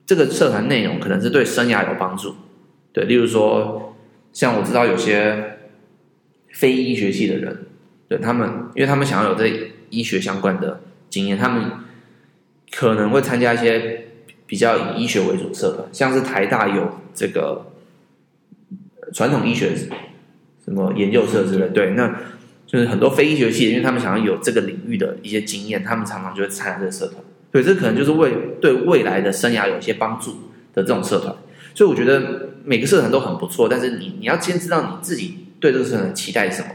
[0.07, 2.37] 这个社团内容可能是对生涯有帮助，
[2.95, 3.95] 对，例如说
[4.33, 5.59] 像我知道有些
[6.55, 7.67] 非医学系的人，
[8.09, 10.81] 对他们，因为他们想要有这医学相关的
[11.17, 11.71] 经验，他们
[12.73, 14.07] 可能会参加一些
[14.47, 17.73] 比较以医学为主社团，像是台大有这个。
[19.15, 19.71] 传统医学
[20.65, 22.13] 什么研究社之类，对，那
[22.67, 27.23] 就是很多非医学系，因为他们想要有这个领域的一些经验，他们常常就会参加这个社团。
[27.53, 30.33] 对，这可能就是为对未来的生涯有一些帮助
[30.75, 31.33] 的这种社团。
[31.73, 36.69] 所以我觉得每个社团都很不错，但是你你要先知道你自己对这个社团的期待是什么。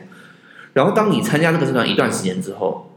[0.71, 2.90] 然后当你参加这个社团一段时间之后，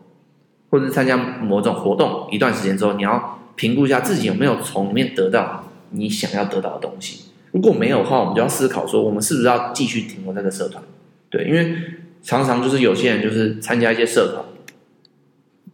[0.74, 7.26] 或者参加某种活动一段时间之后，你要评估一下自己有没有从里面得到你想要得到的东西。
[7.52, 10.82] 如果没有的话，我们就要思考说，我们是不是要继续停留在这个社团？
[11.30, 11.76] 对，因为
[12.24, 14.44] 常常就是有些人就是参加一些社团，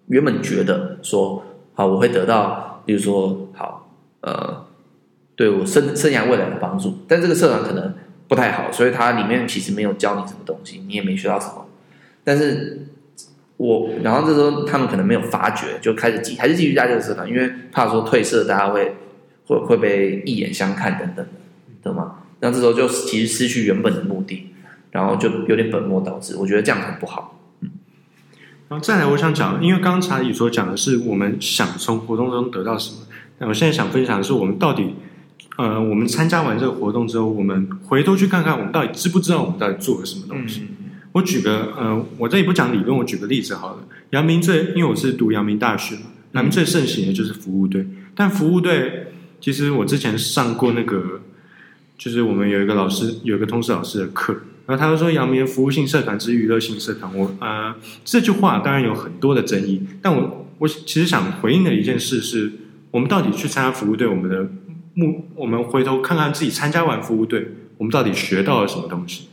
[0.08, 4.66] 原本觉得说好我会得到，比如说好呃，
[5.34, 7.94] 对我生生涯未来的帮助，但这个社团可能
[8.28, 11.64] 不太好，所以它里面其实没有教你什么东西，你也没学到什么。
[12.22, 12.86] 但是
[13.60, 18.96] 我然后这时候他们可能没有发觉，就开始继还是继续加这个社团，因为怕说褪色大家会
[19.44, 21.30] 会会被一眼相看等等的。
[21.82, 22.16] 懂吗？
[22.40, 24.50] 那这时候就其实失去原本的目的，
[24.90, 26.36] 然后就有点本末倒置。
[26.36, 27.38] 我觉得这样很不好。
[27.60, 27.68] 嗯，
[28.68, 32.98] 然后再来，我想讲，因为刚刚查理所讲的是我们想从活动中得到什么。
[33.38, 34.94] 那我现在想分享的是，我们到底，
[35.58, 40.66] 呃，我们参加完这个活动之后，我们回头去看看，我们到底知不知道我们到底做了什么东西？
[40.78, 40.79] 嗯、
[41.12, 43.78] 我举个，呃，我这里不讲理论，我举个例子好了。
[44.10, 47.86] 阳明最，因为我是读阳明大学嘛，阳明最盛行的就是服务队。
[48.14, 49.06] 但服务队，
[49.40, 51.22] 其实我之前上过那个。
[52.00, 54.32] 就是我们有一个老师，有一个通识老师的课，
[54.64, 57.74] 然后他就说：“阳明服务性社团之娱乐性社团。”我呃，
[58.06, 62.50] 这句话当然有很多的争议，但我我其实想回应的一件事是：
[62.90, 64.48] 我们到底去参加服务队，我们的
[64.94, 69.28] 目，我们回头看看自己参加完服务队，我们到底学到了什么东西？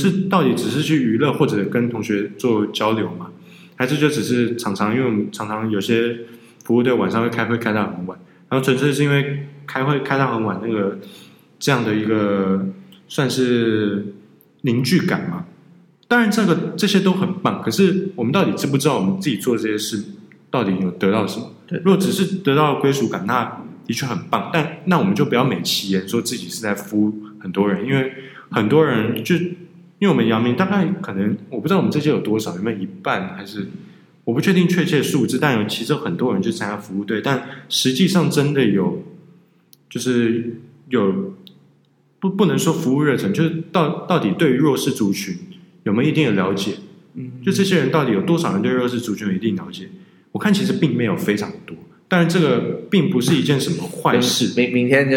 [0.00, 3.30] 是到底只是去娱乐或者跟同学做交流嘛？
[3.76, 6.18] 还是就只是常常因为我们常常有些
[6.64, 10.98] 服务队晚上会开会开到很晚，然后纯粹是因为开会开到很晚那个。
[11.58, 12.66] 这样的一个
[13.08, 14.12] 算是
[14.60, 15.46] 凝聚感嘛？
[16.06, 17.62] 当然，这个这些都很棒。
[17.62, 20.04] 可是，我们到底知不知道我们自己做这些事
[20.50, 21.50] 到底有得到什么？
[21.66, 24.50] 对，如果只是得到归属感，那的确很棒。
[24.52, 28.12] 但那我们就不要美其言说自己是在服务很多人，因为
[28.50, 29.34] 很多人就
[29.98, 33.68] 因为我们阳明大概可能我不知道我们这届有多少，有没有一半还是
[34.24, 39.02] 我不确定确切数字，但有其实很多人去参加服务队，但实际上真的有
[39.88, 41.34] 就是有。
[42.18, 45.36] 不，不能说服务热忱，就是到到底对于弱势族群
[45.82, 46.72] 有没有一定的了解？
[47.12, 49.86] 嗯，就这些人到底有多少人对弱势族群有一定了解？
[50.32, 51.76] 我看其实并没有非常多，
[52.08, 54.58] 但是这个并不是一件什么坏事。
[54.58, 55.16] 明明天就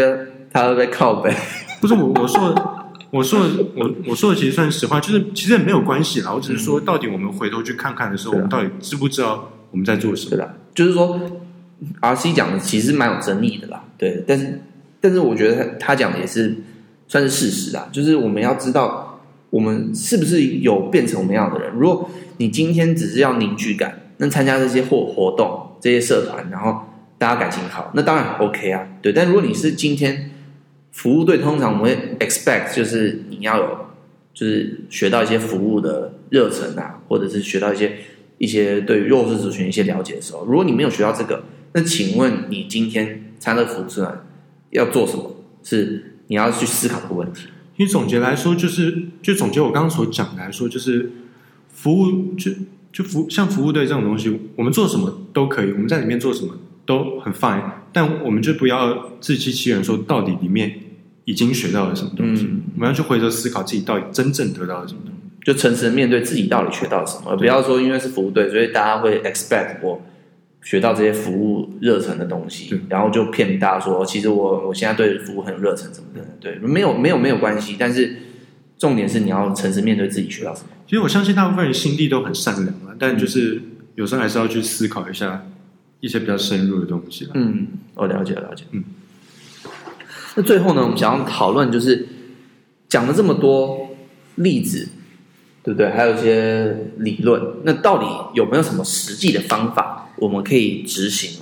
[0.52, 1.34] 他会被靠北，
[1.80, 2.79] 不是我我说的
[3.12, 6.34] 我说的我我说的其实算实话，就是其实也没有关系啦。
[6.34, 10.38] 我只是说，到底我们回头去看看的时候，我们到底知不知道我们在做什么？
[10.38, 11.20] 对啦，就是说
[12.02, 13.84] ，RC 讲的其实蛮有争议的啦。
[13.98, 14.62] 对，但是
[15.02, 16.58] 但是我觉得他他讲的也是。
[17.12, 19.20] 算是事实啊，就是我们要知道
[19.50, 21.72] 我们是不是有变成我们要的人。
[21.74, 26.84] 如果你今天只是要凝聚感，那参加这些活活动、这些社团，然后
[27.18, 28.88] 大家感情好，那当然 OK 啊。
[29.02, 30.30] 对，但如果你是今天
[30.92, 33.78] 服务队，通常我们会 expect 就是你要有，
[34.34, 37.98] 就是学到一些服务的热忱啊，或者是学到一些
[38.38, 44.26] 一些对弱势族群一些了解的时候，如果你没有学到这个，那请问你今天参加服务社团
[44.72, 45.36] 要做什么？
[45.64, 46.06] 是？
[46.28, 47.48] 你要去思考的问题。
[47.76, 51.12] 因为总结来说，就是就总结我刚刚所讲来说，就是
[51.74, 52.52] 服务就
[52.92, 56.54] 就服像服务队这种东西，我们做什么都可以，我们在里面做什么
[56.86, 60.74] 都很 fine，但我们就不要自欺欺人，说到底里面
[61.26, 62.44] 已经学到了什么东西。
[62.44, 65.20] 嗯、我们要去回头思考自己到底真正得到了什么东西。
[65.46, 70.02] 就诚实的面对自己到底学到了什么，而不要说因为是服务队，所以大家会 expect 我
[70.62, 76.28] 学到这些服务热忱的东西，然后就骗大家说，其实我我现在对服务很有热忱什么的。
[76.40, 78.18] 对，没有没有没有关系，但是
[78.78, 80.68] 重点是你要诚实面对自己学到什么。
[80.86, 83.62] 其实我相信大部分人心地都很善良啊，但就是
[83.96, 85.46] 有时候还是要去思考一下
[86.00, 87.28] 一些比较深入的东西。
[87.34, 88.64] 嗯，我了解了解。
[88.72, 88.84] 嗯，
[90.36, 92.08] 那最后呢，我们想要讨论就是
[92.88, 93.90] 讲了这么多
[94.36, 94.90] 例子。
[95.62, 95.90] 对不对？
[95.90, 101.42] 还有一些理论，那到底有没有什么实际的方法，我们可以执行，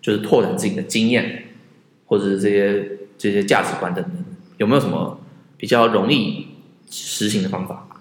[0.00, 1.46] 就是拓展自己的经验，
[2.06, 4.12] 或者是这些这些价值观等等，
[4.58, 5.20] 有没有什么
[5.58, 6.46] 比较容易
[6.90, 8.00] 实行的方法？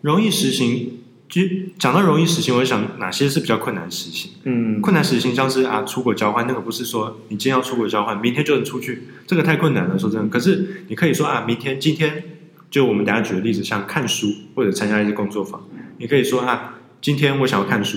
[0.00, 0.95] 容易实行，
[1.28, 1.42] 就
[1.78, 4.30] 讲到容易实行，我想哪些是比较困难实行？
[4.44, 9.98] 嗯，困难实行像是啊，出国交换那个，不是说你今天要出国交换，明天就能出去，这个太困难了。
[9.98, 12.22] 说真的，可是你可以说啊，明天、今天。
[12.68, 15.64] 就我们等下举的例子，像看书或者参加一些工作坊，
[15.98, 17.96] 你可以说啊，今天我想要看书，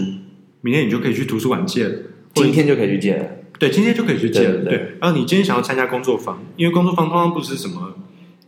[0.61, 1.95] 明天你就可以去图书馆借了，
[2.35, 3.25] 今天就可以去借了。
[3.57, 4.63] 对，今天就可以去借了。
[4.63, 7.95] 对，然后你今天想要参加工作坊，因为工作坊通常不是什么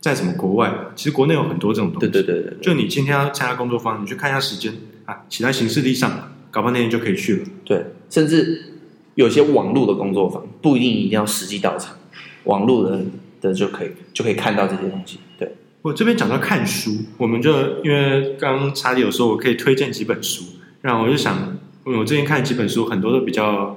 [0.02, 2.08] 在什么国外，其实国内有很多这种东西。
[2.08, 4.74] 对对对，对，对，就你今天要参加工作坊，你去看一下时间
[5.06, 7.46] 啊，其他行事历上，搞不好那天就可以去了。
[7.64, 8.74] 对，甚至
[9.14, 11.96] 有些网络的工作坊不一定一定要实际到场，
[12.44, 13.00] 网络的
[13.40, 15.20] 的就可以就可以看到这些东西。
[15.38, 15.50] 对。
[15.82, 20.44] 我这边讲到看书，我们就因为刚刚查理有说我可以推荐几本书，
[20.80, 23.76] 然后我就想，我最近看几本书，很多都比较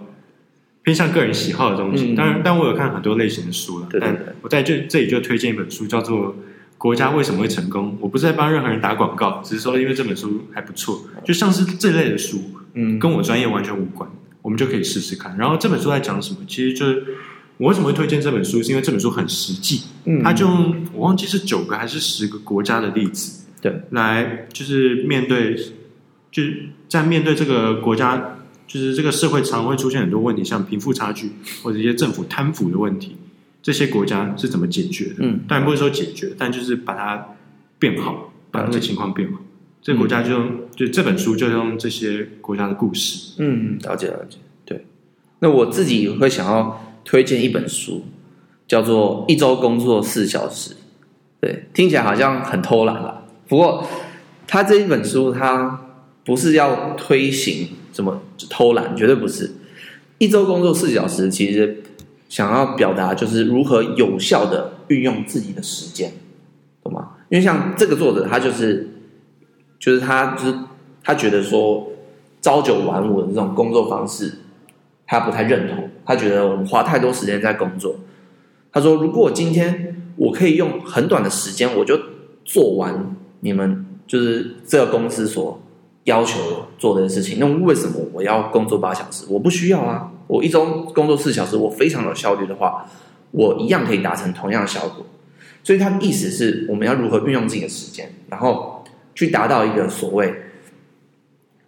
[0.86, 2.16] 偏向个人喜好的东西。
[2.16, 3.90] 当然，但我有看很多类型的书了。
[4.00, 6.30] 但我在这这里就推荐一本书，叫做
[6.78, 7.92] 《国家为什么会成功》。
[8.00, 12.40] 我不是在帮任何人打广告，只是说因为这本书还不错，就像是这类的书，
[12.76, 14.10] 嗯，跟我专业完全无关，
[14.42, 15.36] 我们就可以试试看。
[15.38, 16.38] 然后这本书在讲什么？
[16.48, 17.04] 其实就是。
[17.58, 18.62] 我为什么会推荐这本书？
[18.62, 20.46] 是因为这本书很实际，嗯，它就
[20.92, 25.56] 我忘记是九个还是十个国家的例子，对，来就是面对，
[26.30, 28.35] 就是在面对这个国家，
[28.68, 31.32] 就是这个社会常会出现很多问题，像贫富差距
[31.64, 33.16] 或者一些政府贪腐的问题，
[33.62, 35.16] 这些国家是怎么解决的？
[35.20, 37.36] 嗯，当然不是说解决，但就是把它
[37.78, 39.40] 变好，把那个情况变好。
[39.82, 44.86] 这个国家就用，就这本书就用这些国家的故事，嗯，了解了解，对。
[45.40, 46.82] 那我自己会想要。
[47.08, 48.04] 推荐一本书，
[48.68, 50.72] 叫做《一周工作四小时》。
[51.40, 53.28] 对，听起来好像很偷懒了。
[53.48, 53.88] 不过，
[54.48, 55.82] 他这一本书，他
[56.24, 59.50] 不是要推行怎么偷懒，绝对不是。
[60.18, 61.82] 一周工作四小时，其实
[62.28, 66.12] 想要表达就是如何有效的运用自己的时间，
[66.84, 67.12] 懂吗？
[67.30, 68.90] 因为像这个作者，他就是，
[69.80, 70.56] 就是他就是
[71.02, 71.88] 他觉得说，
[72.42, 74.34] 朝九晚五的这种工作方式。
[75.08, 77.96] 他不太认同，他觉得我们花太多时间在工作。
[78.72, 81.96] 他说：“如果今天我可以用很短的时间，我就
[82.44, 85.62] 做完你们就是这个公司所
[86.06, 89.26] 要求做的事情，那为什么我要工作八小时？
[89.30, 90.12] 我不需要啊！
[90.26, 92.90] 我一周工作四小时，我非常有效率的话，
[93.30, 95.06] 我一样可以达成同样的效果。
[95.64, 100.34] 所以他的意思是我们要如何运用自己的时间，然后去达到一个所谓。”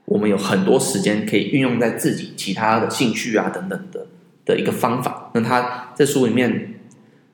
[0.06, 4.08] 我们有很多时间可以运用在自己其他的兴趣啊等等的
[4.46, 5.30] 的一个方法。
[5.34, 6.76] 那他在书里面，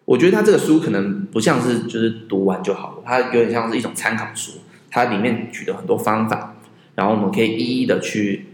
[0.06, 4.54] 我觉得他这个书可能不像是就是读完就好了，它有点像是一种参考书。
[4.90, 6.53] 它里面举了很多方法，
[6.96, 8.46] 然后我们可以一一的去，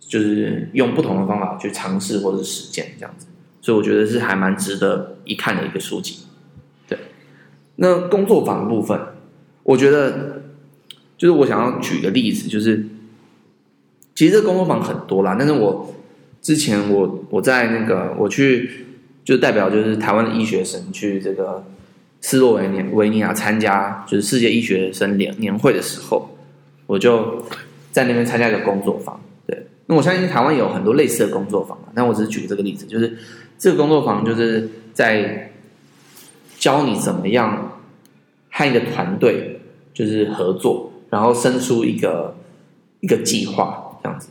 [0.00, 3.26] 就是用不同的方法去尝试或者是实践这样子。
[3.60, 6.20] 所以我觉得是还蛮值得一看的一个书籍。
[6.88, 6.98] 对，
[7.76, 8.98] 那工作坊的部分，
[9.62, 10.42] 我觉得
[11.16, 12.86] 就是我想要举个例子，就是。
[14.14, 15.94] 其实这工作坊很多啦，但是我
[16.42, 18.84] 之前我我在那个我去
[19.24, 21.64] 就代表就是台湾的医学生去这个
[22.20, 26.36] 斯洛维尼维尼亚参加就是世界医学生年年会的时候，
[26.86, 27.42] 我就
[27.92, 29.20] 在那边参加一个工作坊。
[29.46, 33.16] 对，那我相信台湾有很多类似的工作坊，但我只是举这个例子，就是
[33.56, 35.52] 这个工作坊就是在
[36.58, 37.80] 教你怎么样
[38.50, 39.60] 和一个团队
[39.94, 42.34] 就是合作，然后生出一个
[42.98, 43.78] 一个计划。
[44.02, 44.30] 这样子，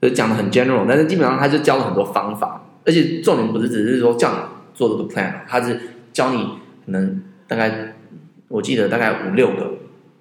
[0.00, 4.38] 就讲的很 general，但是基本上他就教了很多方法，而且重点不是只是说叫你
[4.72, 5.78] 做这个 plan，他是
[6.14, 6.38] 教你
[6.86, 7.94] 可能大概
[8.48, 9.74] 我记得大概五六个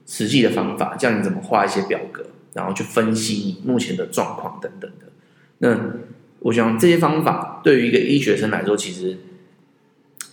[0.05, 5.08] 实际的方法，教你怎么画一些表格，然后去分析你目前的状况等等的。
[5.60, 5.78] 那
[6.39, 9.18] 我想这些方法对于一个医学生来说，其实。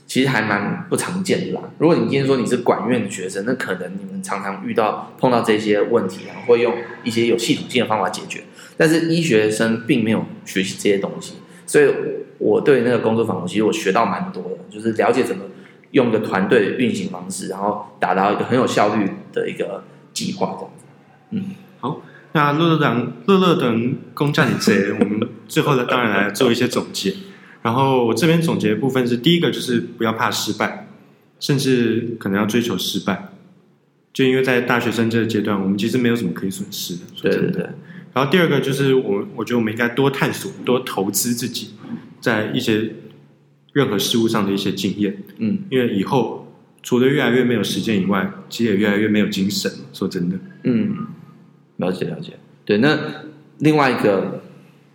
[0.08, 1.60] 其实还蛮不常见的啦。
[1.76, 8.42] 如果你今天说你是管院的学生，那可能你们常常遇到碰到这些问题，然后会用一些有系统性的方法解决。
[8.78, 11.34] 但是医学生并没有学习这些东西，
[11.66, 11.92] 所以
[12.38, 15.44] 我对那个工作坊，我其实我学到蛮多的，就是了解怎么
[15.90, 20.84] 用一个团队的运行方式，然后达到一个很有效率的一个计划这样子。
[21.32, 22.00] 嗯，好，
[22.32, 27.14] 那乐乐等乐乐等攻占你这，我们最后呢，当然来做一些总结。
[27.62, 30.88] 然后我这边总结的部分是，第一个就是不要怕失败，
[31.40, 33.30] 甚至可能要追求失败。
[34.12, 37.00] 就因为在大学生这个阶段，我们其实没有什么可以损失的。
[37.22, 37.62] 对对对。
[38.14, 41.70] 然后第二个就是我，我觉得我们应该多探索、多投资自己，
[42.20, 42.90] 在一些
[43.72, 45.16] 任何事物上的一些经验。
[45.38, 46.52] 嗯，因为以后
[46.82, 49.70] 除了越来越没有时间以外，其实也越来越没有精神。
[49.92, 51.06] 说真的，嗯，
[51.78, 52.34] 了解了解。
[52.64, 52.96] 对，那
[53.58, 54.42] 另外一个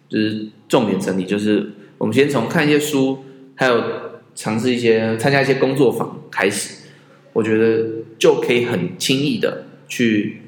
[0.08, 3.26] 就是重点整理，就是我们先从看一些书，
[3.56, 3.84] 还有
[4.36, 6.84] 尝试一些参加一些工作坊开始。
[7.34, 7.84] 我觉得
[8.20, 10.42] 就可以很轻易的去，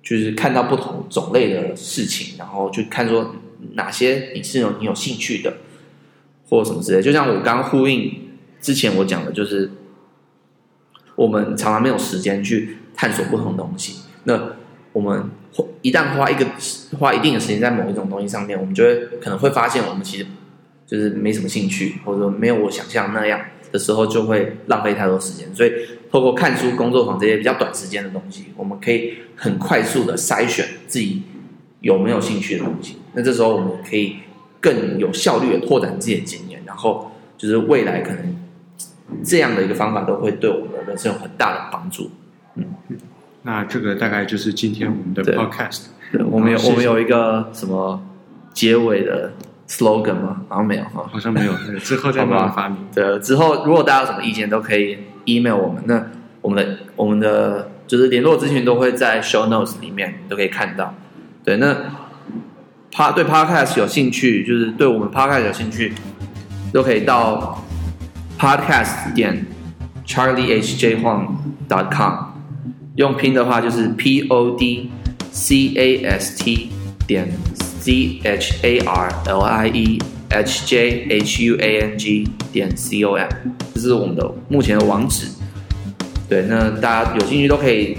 [0.00, 3.34] 就是看到不同种类的事情，然后去看说
[3.72, 5.52] 哪些你是有你有兴趣的，
[6.48, 7.02] 或什么之类。
[7.02, 8.14] 就像我刚刚呼应
[8.60, 9.70] 之前我讲的，就是
[11.16, 14.04] 我们常常没有时间去探索不同的东西。
[14.22, 14.52] 那
[14.92, 15.30] 我们
[15.84, 16.44] 一旦花一个
[16.98, 20.26] 花一定的时间在某一种东西上面，我们就会可能会发现我们其实
[20.86, 25.54] 就是没什么兴趣，或者没有我想象那样的时候，就会浪费太多时间。
[25.54, 25.70] 所以。
[26.14, 31.24] 透过看书、工作坊这些比较短时间的东西，我们可以很快速的筛选自己
[31.80, 32.98] 有没有兴趣的东西。
[33.14, 34.18] 那这时候我们可以
[34.60, 38.36] 更有效率的拓展自己的经验，然后就是未来可能
[39.24, 42.08] 这样的一个方法都会对我们的人生有很大的帮助。
[42.54, 42.64] 嗯，
[43.44, 45.84] 那这个大概就是今天我们的 podcast。
[46.10, 48.02] 对，我们有我们有一个什么
[48.52, 49.32] 结尾的
[49.68, 50.42] slogan 吗？
[50.48, 51.52] 好像没有哈，好像没有。
[51.80, 52.76] 之后再慢慢发明。
[52.94, 54.98] 对，之后如果大家有什么意见，都可以。
[55.26, 56.04] email 我们，那
[56.42, 60.94] 我们的我们的就是联络资讯都会在 show notes 里面都可以看到。
[61.42, 61.74] 对，那
[62.92, 65.94] Pod 对 podcast 有兴趣，就是对我们 podcast 有兴趣，
[66.74, 67.64] 都可以到
[68.38, 69.46] podcast 点
[70.06, 72.14] charliehjhuang.com，
[72.96, 74.90] 用拼的话就是 p o d
[75.32, 76.70] c a s t
[77.06, 79.98] 点 c h a r l i e
[80.30, 83.28] h j h u a n g 点 c o m。
[83.74, 85.26] 这是我们的目前的网址，
[86.28, 87.98] 对，那大家有兴趣都可以，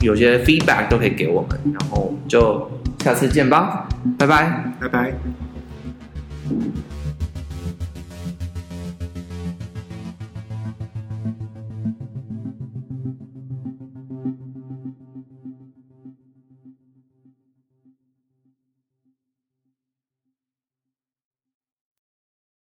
[0.00, 2.68] 有些 feedback 都可以给我们，然后就
[2.98, 3.88] 下次见吧，
[4.18, 5.14] 拜拜，拜拜。